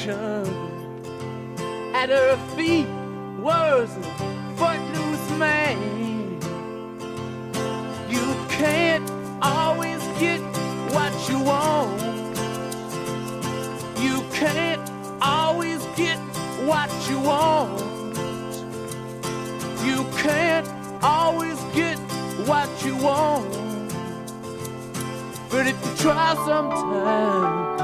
ocean. 0.08 1.94
At 1.94 2.08
her 2.10 2.36
feet 2.56 2.86
was 3.40 3.90
a 3.96 4.02
footloose 4.56 5.38
man. 5.38 6.40
You 8.08 8.34
can't 8.48 9.10
always 9.42 10.02
get 10.18 10.40
what 10.92 11.12
you 11.28 11.40
want. 11.40 12.00
You 13.98 14.22
can't 14.32 14.90
always 15.22 15.84
get 15.96 16.18
what 16.68 16.90
you 17.08 17.18
want. 17.20 17.82
You 19.84 20.04
can't 20.18 20.68
always 21.02 21.58
get 21.74 21.98
what 22.46 22.68
you 22.84 22.96
want. 22.96 23.52
But 25.50 25.66
if 25.66 25.76
you 25.86 25.96
try 25.96 26.34
sometimes, 26.44 27.80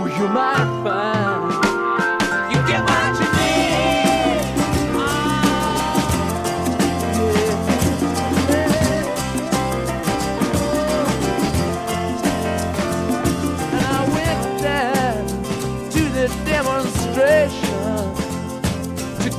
well, 0.00 0.08
you 0.08 0.28
might 0.28 0.82
find. 0.84 1.63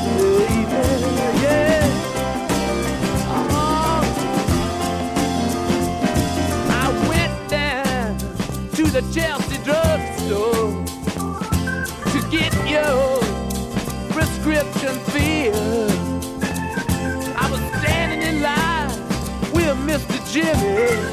baby, 0.07 0.63
yeah. 1.43 1.83
Oh. 3.27 3.99
I 6.69 6.85
went 7.09 7.37
down 7.49 8.17
to 8.71 8.83
the 8.83 9.01
Chelsea 9.13 9.57
drugstore 9.65 10.71
to 12.13 12.19
get 12.31 12.53
your 12.69 13.19
prescription 14.13 14.95
filled. 15.11 15.91
I 17.35 17.51
was 17.51 17.61
standing 17.81 18.21
in 18.21 18.41
line 18.41 18.95
with 19.51 19.75
Mr. 19.85 20.17
Jimmy. 20.31 21.10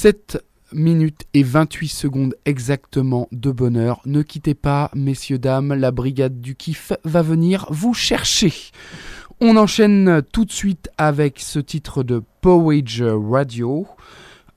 7 0.00 0.40
minutes 0.72 1.22
et 1.34 1.42
28 1.42 1.88
secondes 1.88 2.36
exactement 2.44 3.26
de 3.32 3.50
bonheur. 3.50 4.00
Ne 4.06 4.22
quittez 4.22 4.54
pas, 4.54 4.92
messieurs, 4.94 5.40
dames, 5.40 5.74
la 5.74 5.90
brigade 5.90 6.40
du 6.40 6.54
kiff 6.54 6.92
va 7.02 7.20
venir 7.20 7.66
vous 7.70 7.94
chercher. 7.94 8.52
On 9.40 9.56
enchaîne 9.56 10.22
tout 10.32 10.44
de 10.44 10.52
suite 10.52 10.88
avec 10.98 11.40
ce 11.40 11.58
titre 11.58 12.04
de 12.04 12.22
Powage 12.42 13.02
Radio. 13.02 13.88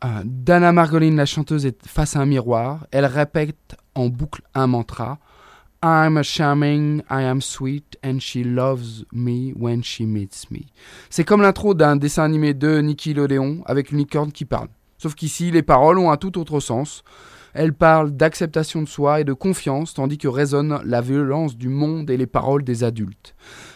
Euh, 0.03 0.21
Dana 0.25 0.71
Margolin, 0.71 1.15
la 1.15 1.25
chanteuse, 1.25 1.65
est 1.65 1.87
face 1.87 2.15
à 2.15 2.19
un 2.19 2.27
miroir. 2.27 2.85
Elle 2.91 3.07
répète 3.07 3.75
en 3.95 4.09
boucle 4.09 4.43
un 4.53 4.67
mantra. 4.67 5.17
I'm 5.83 6.21
charming, 6.21 6.99
I 7.09 7.23
am 7.23 7.41
sweet, 7.41 7.97
and 8.05 8.19
she 8.19 8.45
loves 8.45 9.05
me 9.11 9.53
when 9.55 9.83
she 9.83 10.01
meets 10.01 10.51
me. 10.51 10.67
C'est 11.09 11.23
comme 11.23 11.41
l'intro 11.41 11.73
d'un 11.73 11.95
dessin 11.95 12.25
animé 12.25 12.53
de 12.53 12.79
Nickelodeon 12.79 13.63
avec 13.65 13.91
une 13.91 13.97
licorne 13.97 14.31
qui 14.31 14.45
parle. 14.45 14.67
Sauf 15.01 15.15
qu'ici, 15.15 15.49
les 15.49 15.63
paroles 15.63 15.97
ont 15.97 16.11
un 16.11 16.17
tout 16.17 16.37
autre 16.37 16.59
sens. 16.59 17.03
Elle 17.55 17.73
parle 17.73 18.11
d'acceptation 18.11 18.83
de 18.83 18.87
soi 18.87 19.19
et 19.19 19.23
de 19.23 19.33
confiance, 19.33 19.95
tandis 19.95 20.19
que 20.19 20.27
résonne 20.27 20.79
la 20.85 21.01
violence 21.01 21.57
du 21.57 21.69
monde 21.69 22.11
et 22.11 22.17
les 22.17 22.27
paroles 22.27 22.63
des 22.63 22.83
adultes. 22.83 23.33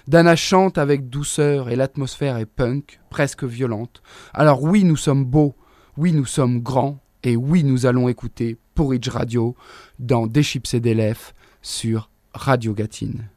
Dana 0.08 0.36
chante 0.36 0.78
avec 0.78 1.10
douceur 1.10 1.70
et 1.70 1.76
l'atmosphère 1.76 2.38
est 2.38 2.46
punk, 2.46 3.00
presque 3.10 3.44
violente. 3.44 4.04
Alors 4.36 4.62
oui, 4.62 4.84
nous 4.84 4.98
sommes 4.98 5.26
beaux, 5.26 5.56
oui, 5.98 6.14
nous 6.14 6.28
sommes 6.28 6.60
grands, 6.60 7.00
et 7.24 7.36
oui, 7.36 7.64
nous 7.64 7.88
allons 7.88 8.08
écouter 8.08 8.60
Porridge 8.76 9.10
Radio 9.10 9.56
dans 9.98 10.28
Des 10.28 10.44
chips 10.44 10.76
et 10.76 10.80
des 10.80 11.14
sur 11.64 12.12
Radio 12.36 12.76
Gatine. 12.76 13.30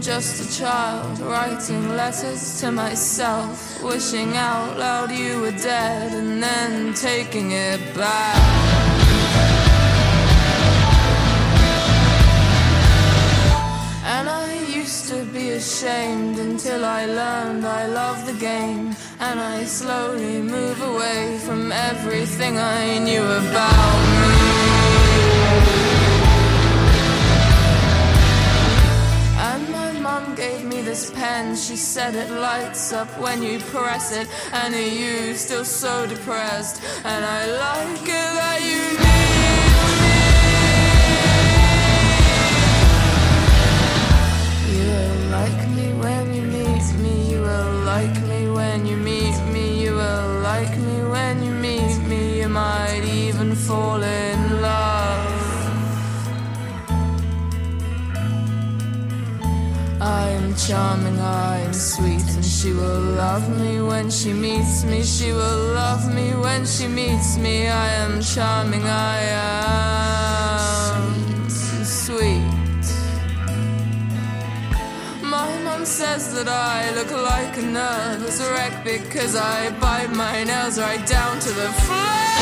Just 0.00 0.44
a 0.44 0.58
child 0.60 1.18
writing 1.20 1.88
letters 1.96 2.60
to 2.60 2.70
myself, 2.70 3.82
wishing 3.82 4.36
out 4.36 4.78
loud 4.78 5.10
you 5.10 5.40
were 5.40 5.50
dead 5.50 6.12
and 6.12 6.42
then 6.42 6.92
taking 6.92 7.52
it 7.52 7.80
back. 7.96 8.36
And 14.04 14.28
I 14.28 14.43
be 15.34 15.50
ashamed 15.50 16.38
until 16.38 16.84
I 16.84 17.06
learned 17.06 17.66
I 17.66 17.86
love 17.86 18.24
the 18.24 18.34
game. 18.34 18.94
And 19.18 19.40
I 19.40 19.64
slowly 19.64 20.40
move 20.40 20.80
away 20.80 21.38
from 21.38 21.72
everything 21.72 22.56
I 22.56 22.98
knew 23.00 23.22
about 23.22 24.00
me. 24.20 24.44
And 29.50 29.68
my 29.70 29.92
mom 29.98 30.36
gave 30.36 30.64
me 30.64 30.82
this 30.82 31.10
pen. 31.10 31.56
She 31.56 31.76
said 31.76 32.14
it 32.14 32.30
lights 32.30 32.92
up 32.92 33.08
when 33.18 33.42
you 33.42 33.58
press 33.58 34.16
it. 34.16 34.28
And 34.52 34.72
are 34.72 34.90
you 35.02 35.34
still 35.34 35.64
so 35.64 36.06
depressed? 36.06 36.80
And 37.04 37.24
I 37.24 37.40
like 37.46 38.02
it 38.02 38.30
that 38.38 38.60
you 38.62 39.13
Charming, 60.68 61.20
I'm 61.20 61.74
sweet, 61.74 62.22
and 62.36 62.42
she 62.42 62.72
will 62.72 63.00
love 63.18 63.46
me 63.60 63.82
when 63.82 64.08
she 64.10 64.32
meets 64.32 64.82
me. 64.84 65.02
She 65.02 65.30
will 65.30 65.74
love 65.74 66.14
me 66.14 66.30
when 66.30 66.64
she 66.64 66.88
meets 66.88 67.36
me. 67.36 67.68
I 67.68 67.88
am 67.88 68.22
charming, 68.22 68.82
I 68.84 69.18
am 70.90 71.50
sweet. 71.84 72.86
My 75.22 75.60
mom 75.64 75.84
says 75.84 76.32
that 76.32 76.48
I 76.48 76.94
look 76.94 77.10
like 77.10 77.58
a 77.58 77.62
nervous 77.62 78.40
wreck 78.40 78.84
because 78.84 79.36
I 79.36 79.68
bite 79.80 80.12
my 80.12 80.44
nails 80.44 80.78
right 80.78 81.06
down 81.06 81.40
to 81.40 81.50
the 81.50 81.68
flesh. 81.84 82.33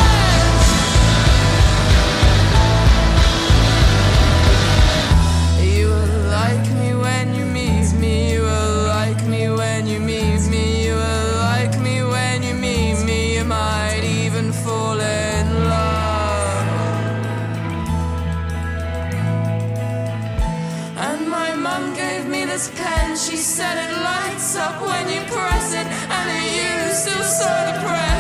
This 22.63 22.81
pen. 22.81 23.17
She 23.17 23.37
said 23.37 23.77
it 23.77 23.93
lights 24.03 24.57
up 24.57 24.81
when 24.83 25.09
you 25.09 25.21
press 25.31 25.75
it. 25.75 25.87
And 25.87 26.45
you 26.57 26.95
still 26.95 27.23
so 27.23 27.49
depressed? 27.73 28.12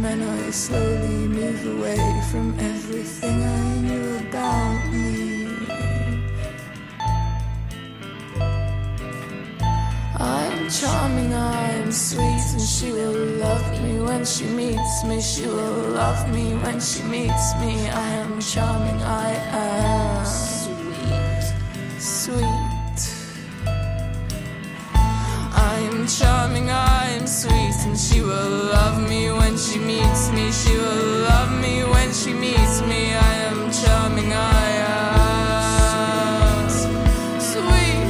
And 0.00 0.22
I 0.22 0.50
slowly 0.52 1.28
move 1.28 1.66
away 1.66 2.22
from 2.30 2.54
everything 2.58 3.42
I 3.42 3.78
knew 3.80 4.16
about 4.28 4.86
me. 4.92 5.48
I'm 10.16 10.70
charming, 10.70 11.34
I'm 11.34 11.90
sweet, 11.90 12.44
and 12.52 12.60
she 12.62 12.92
will 12.92 13.26
love 13.42 13.82
me 13.82 14.00
when 14.00 14.24
she 14.24 14.44
meets 14.44 15.04
me. 15.04 15.20
She 15.20 15.46
will 15.46 15.90
love 15.90 16.32
me 16.32 16.54
when 16.54 16.80
she 16.80 17.02
meets 17.02 17.54
me. 17.56 17.88
I 17.90 18.08
am 18.22 18.40
charming, 18.40 19.02
I 19.02 19.30
am 19.50 20.24
sweet, 20.24 22.00
sweet. 22.00 22.67
Charming, 26.08 26.70
I'm 26.70 27.26
sweet, 27.26 27.76
and 27.84 27.98
she 27.98 28.22
will 28.22 28.50
love 28.72 28.98
me 29.06 29.30
when 29.30 29.58
she 29.58 29.78
meets 29.78 30.30
me. 30.30 30.50
She 30.50 30.74
will 30.74 31.20
love 31.28 31.52
me 31.60 31.84
when 31.84 32.12
she 32.14 32.32
meets 32.32 32.80
me. 32.80 33.12
I 33.14 33.34
am 33.50 33.70
charming, 33.70 34.32
I 34.32 34.68
am 34.88 36.70
sweet. 37.38 38.08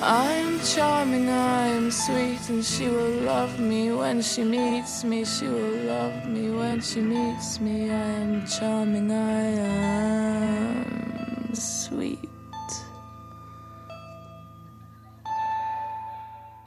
I'm 0.00 0.60
charming, 0.60 1.28
I'm 1.28 1.90
sweet, 1.90 2.48
and 2.48 2.64
she 2.64 2.86
will 2.86 3.22
love 3.22 3.58
me 3.58 3.90
when 3.90 4.22
she 4.22 4.44
meets 4.44 5.02
me. 5.02 5.24
She 5.24 5.48
will 5.48 5.78
love 5.86 6.24
me 6.28 6.50
when 6.52 6.80
she 6.80 7.00
meets 7.00 7.58
me. 7.60 7.90
I 7.90 7.94
am 7.94 8.46
charming, 8.46 9.10
I 9.10 9.42
am 10.70 11.52
sweet. 11.52 12.35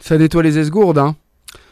Ça 0.10 0.18
nettoie 0.18 0.42
les 0.42 0.58
esgourdes, 0.58 0.98
hein 0.98 1.16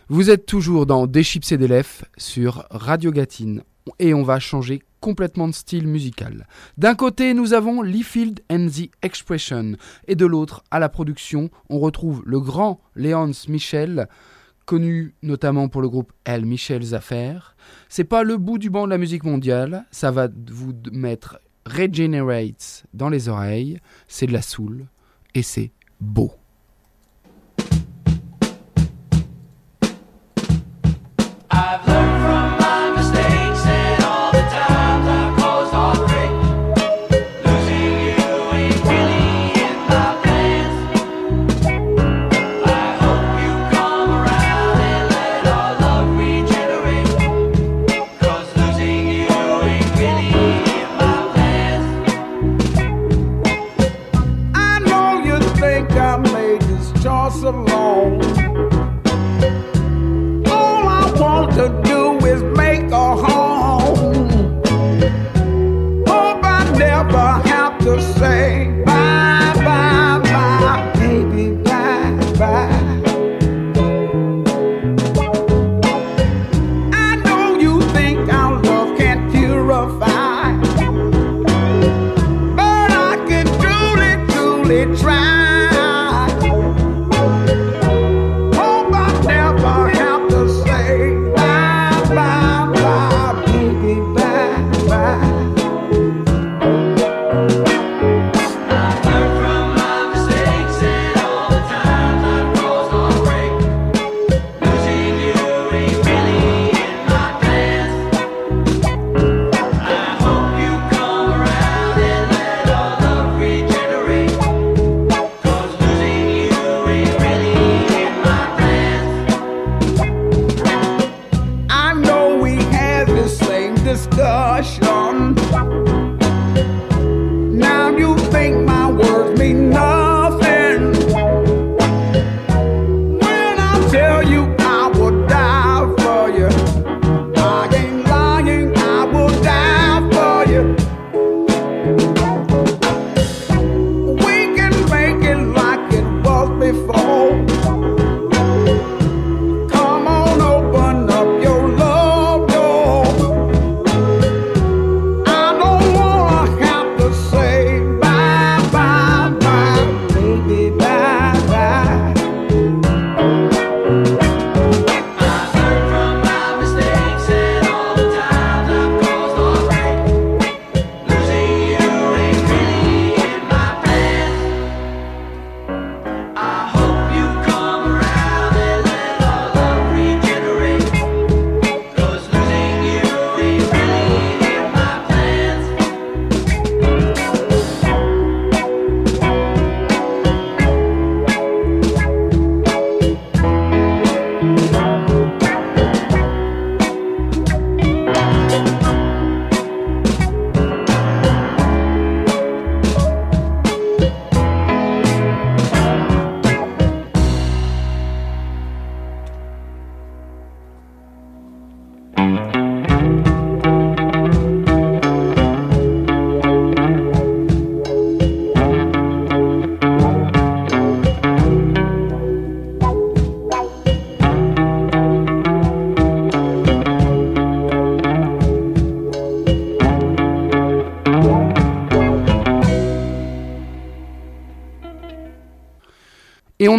Vous 0.09 0.29
êtes 0.29 0.45
toujours 0.45 0.85
dans 0.85 1.07
Des 1.07 1.23
chips 1.23 1.51
et 1.51 1.57
des 1.57 1.67
lèvres 1.67 2.05
sur 2.17 2.67
Radio 2.69 3.11
Gatine 3.11 3.63
et 3.97 4.13
on 4.13 4.21
va 4.21 4.37
changer 4.37 4.83
complètement 4.99 5.47
de 5.47 5.55
style 5.55 5.87
musical. 5.87 6.45
D'un 6.77 6.93
côté, 6.93 7.33
nous 7.33 7.53
avons 7.53 7.81
Lee 7.81 8.03
Field 8.03 8.41
and 8.51 8.67
the 8.67 8.91
Expression 9.01 9.71
et 10.07 10.13
de 10.13 10.27
l'autre, 10.27 10.63
à 10.69 10.77
la 10.77 10.87
production, 10.87 11.49
on 11.71 11.79
retrouve 11.79 12.21
le 12.27 12.39
grand 12.39 12.79
Léonce 12.95 13.47
Michel, 13.47 14.07
connu 14.67 15.15
notamment 15.23 15.67
pour 15.67 15.81
le 15.81 15.89
groupe 15.89 16.13
El 16.23 16.45
Michel's 16.45 16.93
Affaires. 16.93 17.55
C'est 17.89 18.03
pas 18.03 18.21
le 18.21 18.37
bout 18.37 18.59
du 18.59 18.69
banc 18.69 18.85
de 18.85 18.91
la 18.91 18.99
musique 18.99 19.23
mondiale, 19.23 19.87
ça 19.89 20.11
va 20.11 20.27
vous 20.51 20.73
mettre 20.91 21.39
Regenerates 21.65 22.85
dans 22.93 23.09
les 23.09 23.29
oreilles, 23.29 23.79
c'est 24.07 24.27
de 24.27 24.33
la 24.33 24.43
soul 24.43 24.85
et 25.33 25.41
c'est 25.41 25.71
beau. 25.99 26.33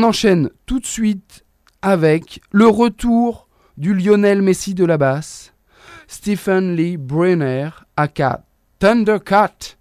Enchaîne 0.09 0.49
tout 0.65 0.81
de 0.81 0.87
suite 0.87 1.45
avec 1.83 2.41
le 2.51 2.67
retour 2.67 3.47
du 3.77 3.93
Lionel 3.93 4.41
Messi 4.41 4.73
de 4.73 4.87
la 4.87 4.97
basse. 4.97 5.53
Stephen 6.07 6.75
Lee 6.75 6.97
Brenner, 6.97 7.69
aka 7.95 8.43
Thundercat, 8.79 9.77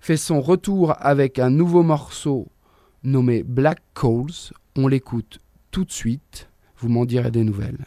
fait 0.00 0.16
son 0.16 0.40
retour 0.40 0.96
avec 0.98 1.38
un 1.38 1.50
nouveau 1.50 1.84
morceau 1.84 2.48
nommé 3.04 3.44
Black 3.44 3.78
Coals. 3.94 4.50
On 4.76 4.88
l'écoute 4.88 5.38
tout 5.70 5.84
de 5.84 5.92
suite. 5.92 6.48
Vous 6.78 6.88
m'en 6.88 7.04
direz 7.04 7.30
des 7.30 7.44
nouvelles. 7.44 7.86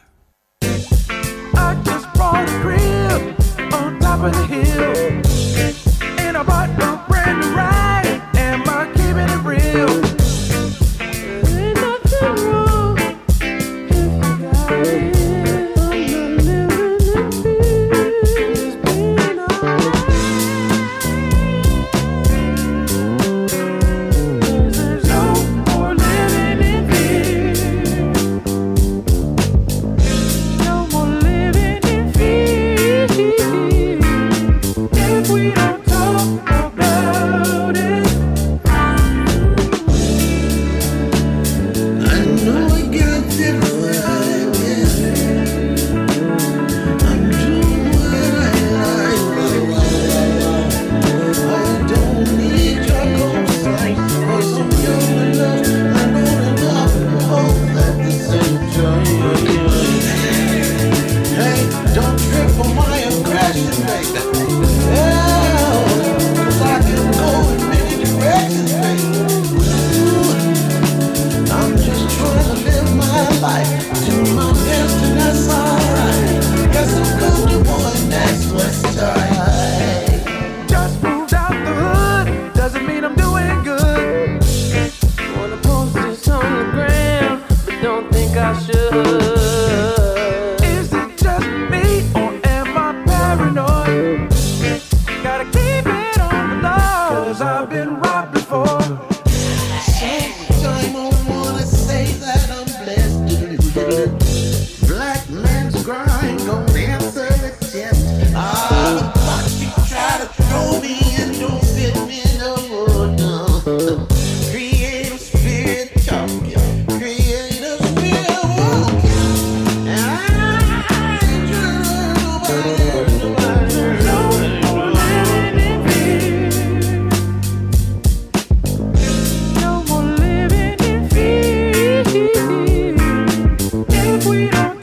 we 134.24 134.48
don't 134.50 134.81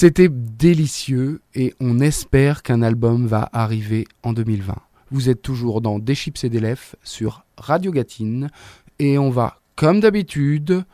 C'était 0.00 0.30
délicieux 0.30 1.42
et 1.54 1.74
on 1.78 2.00
espère 2.00 2.62
qu'un 2.62 2.80
album 2.80 3.26
va 3.26 3.50
arriver 3.52 4.06
en 4.22 4.32
2020. 4.32 4.74
Vous 5.10 5.28
êtes 5.28 5.42
toujours 5.42 5.82
dans 5.82 5.98
Des 5.98 6.14
chips 6.14 6.42
et 6.42 6.48
des 6.48 6.74
sur 7.02 7.44
Radio 7.58 7.92
Gatine 7.92 8.48
et 8.98 9.18
on 9.18 9.28
va, 9.28 9.60
comme 9.76 10.00
d'habitude, 10.00 10.86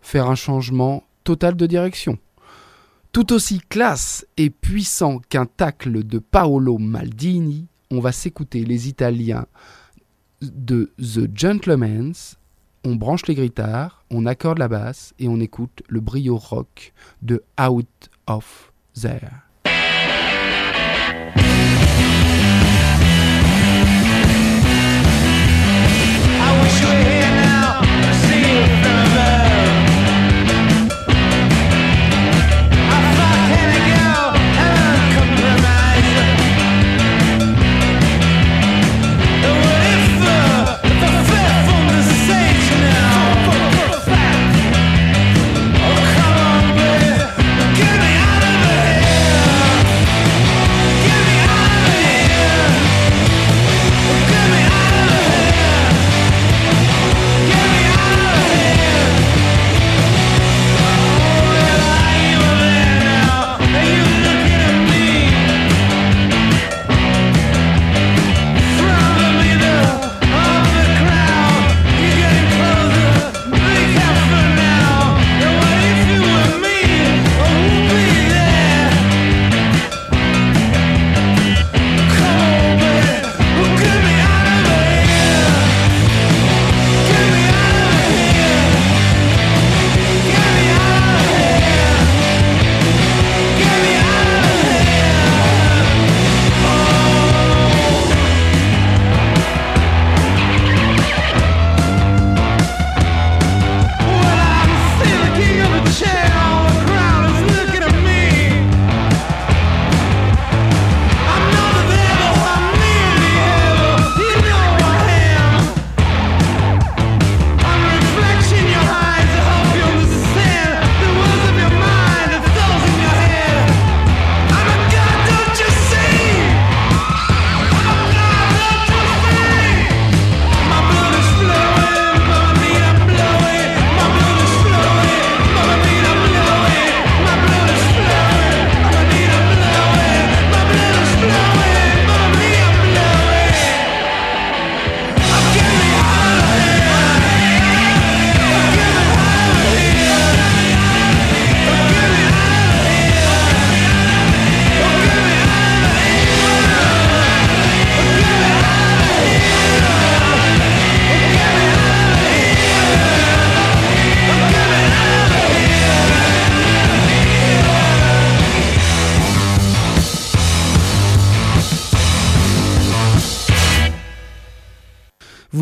faire 0.00 0.28
un 0.28 0.34
changement 0.34 1.04
total 1.22 1.54
de 1.54 1.64
direction. 1.66 2.18
Tout 3.12 3.32
aussi 3.32 3.60
classe 3.60 4.26
et 4.36 4.50
puissant 4.50 5.20
qu'un 5.28 5.46
tacle 5.46 6.02
de 6.02 6.18
Paolo 6.18 6.78
Maldini, 6.78 7.68
on 7.92 8.00
va 8.00 8.10
s'écouter 8.10 8.64
les 8.64 8.88
Italiens 8.88 9.46
de 10.42 10.92
The 10.98 11.30
Gentlemen's. 11.32 12.36
On 12.84 12.96
branche 12.96 13.28
les 13.28 13.36
guitares, 13.36 14.04
on 14.10 14.26
accorde 14.26 14.58
la 14.58 14.66
basse 14.66 15.14
et 15.20 15.28
on 15.28 15.38
écoute 15.38 15.84
le 15.88 16.00
brio 16.00 16.36
rock 16.36 16.92
de 17.22 17.44
Out 17.60 18.10
of 18.26 18.70
There. 18.94 19.42
I 26.46 26.62
wish 26.62 27.13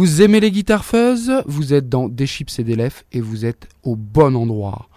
Vous 0.04 0.20
aimez 0.20 0.40
les 0.40 0.50
guitares 0.50 0.84
fuzz? 0.84 1.30
Vous 1.46 1.72
êtes 1.72 1.88
dans 1.88 2.08
Des 2.08 2.26
chips 2.26 2.58
et 2.58 2.64
des 2.64 2.74
lèvres 2.74 3.02
et 3.12 3.20
vous 3.20 3.44
êtes 3.44 3.68
au 3.84 3.94
bon 3.94 4.34
endroit. 4.34 4.88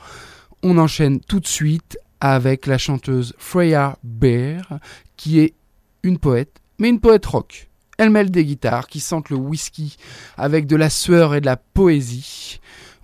On 0.63 0.79
enchaîne 0.79 1.19
tout 1.19 1.39
de 1.39 1.45
suite 1.45 1.99
avec 2.19 2.65
la 2.65 2.79
chanteuse 2.79 3.35
Freya 3.37 3.99
Bear, 4.03 4.79
qui 5.15 5.41
est 5.41 5.53
une 6.01 6.17
poète, 6.17 6.59
mais 6.79 6.89
une 6.89 6.99
poète 6.99 7.27
rock. 7.27 7.69
Elle 7.99 8.09
mêle 8.09 8.31
des 8.31 8.45
guitares 8.45 8.87
qui 8.87 8.99
sentent 8.99 9.29
le 9.29 9.35
whisky 9.35 9.95
avec 10.37 10.65
de 10.65 10.75
la 10.75 10.89
sueur 10.89 11.35
et 11.35 11.39
de 11.39 11.45
la 11.45 11.57
poésie. 11.57 12.59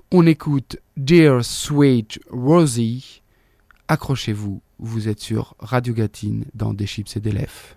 On 0.10 0.26
écoute 0.26 0.78
Dear 0.97 1.45
Sweet 1.45 2.20
Rosie. 2.32 3.22
Accrochez-vous, 3.88 4.60
vous 4.80 5.08
êtes 5.08 5.20
sur 5.20 5.54
Radio 5.60 5.93
Gatine 5.93 6.45
dans 6.56 6.74
Des 6.74 6.88
chips 6.88 7.16
et 7.16 7.20
des 7.20 7.32
lèvres. 7.32 7.76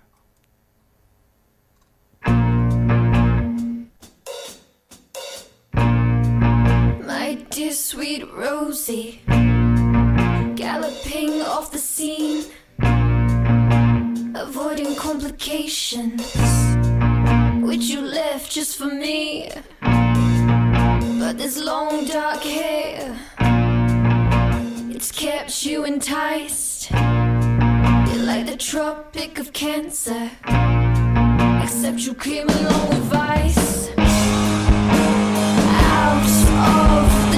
Sweet 7.94 8.24
Rosie, 8.34 9.20
galloping 10.56 11.40
off 11.42 11.70
the 11.70 11.78
scene, 11.78 12.44
avoiding 14.34 14.96
complications, 14.96 16.20
which 17.62 17.84
you 17.84 18.00
left 18.00 18.50
just 18.50 18.76
for 18.76 18.86
me. 18.86 19.48
But 19.80 21.38
this 21.38 21.56
long 21.56 22.04
dark 22.06 22.42
hair, 22.42 23.16
it's 24.90 25.12
kept 25.12 25.64
you 25.64 25.84
enticed. 25.84 26.90
You're 26.90 28.24
like 28.26 28.46
the 28.46 28.56
Tropic 28.58 29.38
of 29.38 29.52
Cancer, 29.52 30.32
except 31.62 32.00
you 32.00 32.14
came 32.14 32.48
along 32.48 32.88
with 32.88 33.04
vice. 33.04 33.90
Out 35.96 36.26
of 36.72 37.33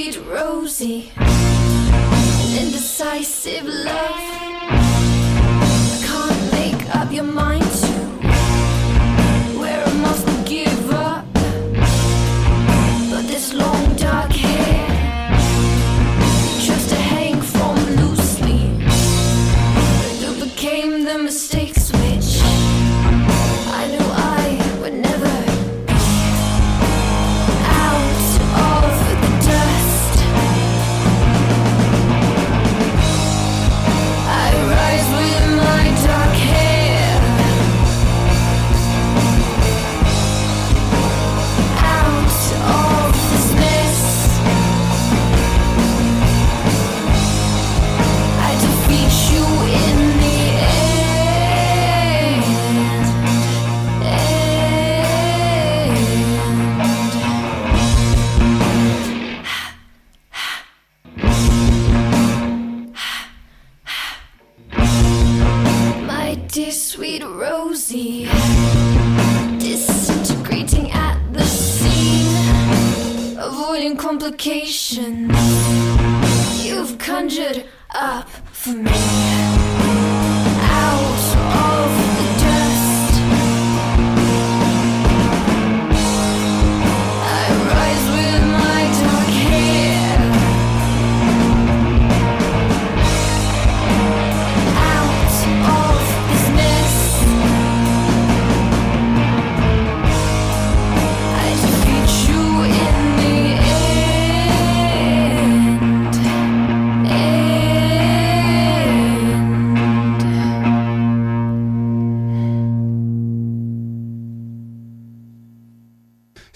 sweet 0.00 0.18
Rosie, 0.26 1.12
indecisive 2.58 3.66
love. 3.66 4.49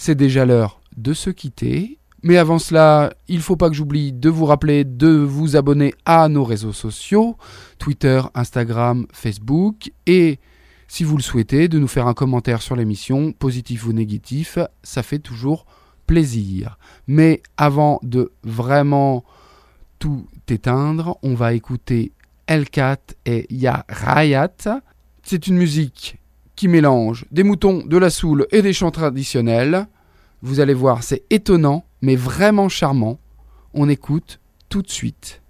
C'est 0.06 0.14
déjà 0.14 0.44
l'heure 0.44 0.82
de 0.98 1.14
se 1.14 1.30
quitter. 1.30 1.98
Mais 2.22 2.36
avant 2.36 2.58
cela, 2.58 3.14
il 3.26 3.40
faut 3.40 3.56
pas 3.56 3.70
que 3.70 3.74
j'oublie 3.74 4.12
de 4.12 4.28
vous 4.28 4.44
rappeler 4.44 4.84
de 4.84 5.08
vous 5.08 5.56
abonner 5.56 5.94
à 6.04 6.28
nos 6.28 6.44
réseaux 6.44 6.74
sociaux, 6.74 7.38
Twitter, 7.78 8.20
Instagram, 8.34 9.06
Facebook, 9.14 9.90
et 10.04 10.40
si 10.88 11.04
vous 11.04 11.16
le 11.16 11.22
souhaitez, 11.22 11.68
de 11.68 11.78
nous 11.78 11.88
faire 11.88 12.06
un 12.06 12.12
commentaire 12.12 12.60
sur 12.60 12.76
l'émission, 12.76 13.32
positif 13.32 13.86
ou 13.86 13.94
négatif, 13.94 14.58
ça 14.82 15.02
fait 15.02 15.20
toujours 15.20 15.64
plaisir. 16.06 16.76
Mais 17.06 17.42
avant 17.56 17.98
de 18.02 18.30
vraiment 18.42 19.24
tout 19.98 20.26
éteindre, 20.50 21.16
on 21.22 21.32
va 21.32 21.54
écouter 21.54 22.12
L4 22.46 22.98
et 23.24 23.46
Ya 23.48 23.86
Rayat. 23.88 24.82
C'est 25.22 25.46
une 25.46 25.56
musique 25.56 26.18
qui 26.56 26.68
mélange 26.68 27.24
des 27.30 27.42
moutons, 27.42 27.82
de 27.86 27.96
la 27.96 28.10
soul 28.10 28.46
et 28.52 28.60
des 28.60 28.74
chants 28.74 28.90
traditionnels. 28.90 29.86
Vous 30.46 30.60
allez 30.60 30.74
voir, 30.74 31.02
c'est 31.02 31.24
étonnant, 31.30 31.86
mais 32.02 32.16
vraiment 32.16 32.68
charmant. 32.68 33.18
On 33.72 33.88
écoute 33.88 34.40
tout 34.68 34.82
de 34.82 34.90
suite. 34.90 35.40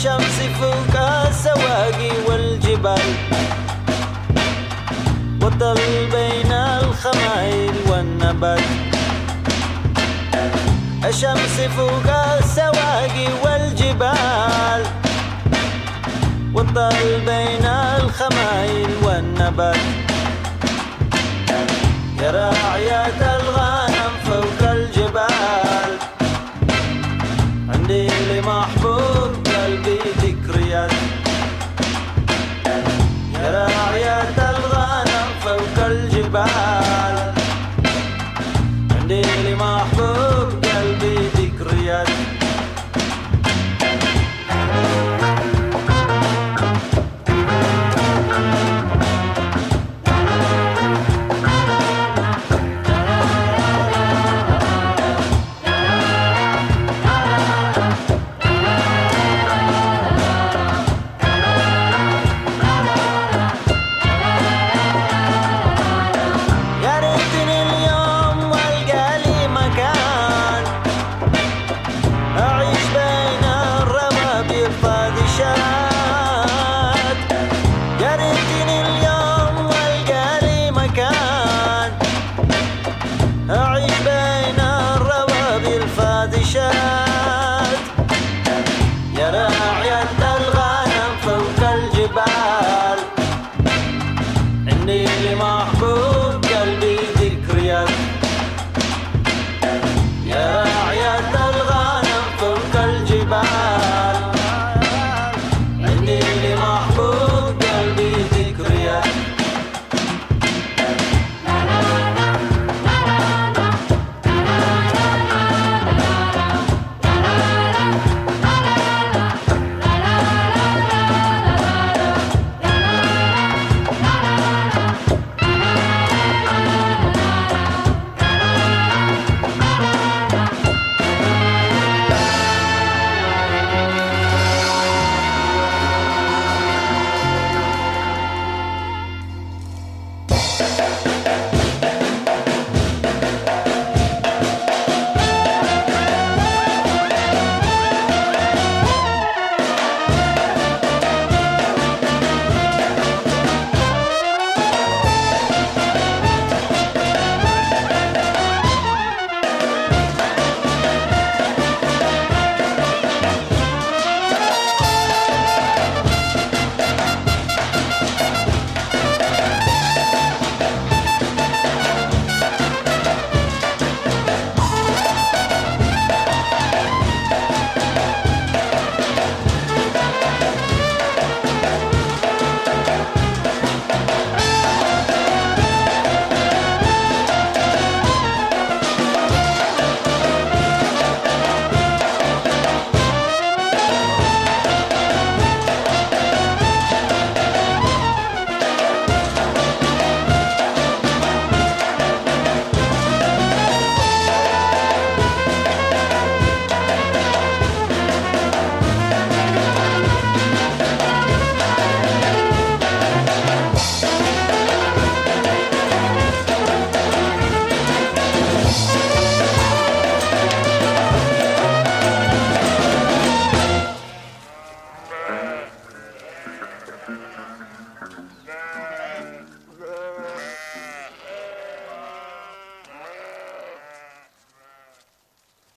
الشمس 0.00 0.38
فوق 0.60 0.96
السواقي 1.28 2.10
والجبال 2.28 3.08
وطل 5.42 5.80
بين 6.12 6.52
الخمايل 6.52 7.74
والنبات. 7.88 8.68
الشمس 11.04 11.56
فوق 11.76 12.08
السواقي 12.38 13.28
والجبال 13.44 14.82
وطل 16.54 17.20
بين 17.26 17.66
الخمايل 18.00 18.90
والنبات. 19.02 19.84
يا 22.22 22.30
راعية 22.30 23.20
الغنم 23.36 24.12
فوق 24.24 24.70
الجبال. 24.70 25.90
عندي 27.74 28.08
لمحمد 28.08 28.79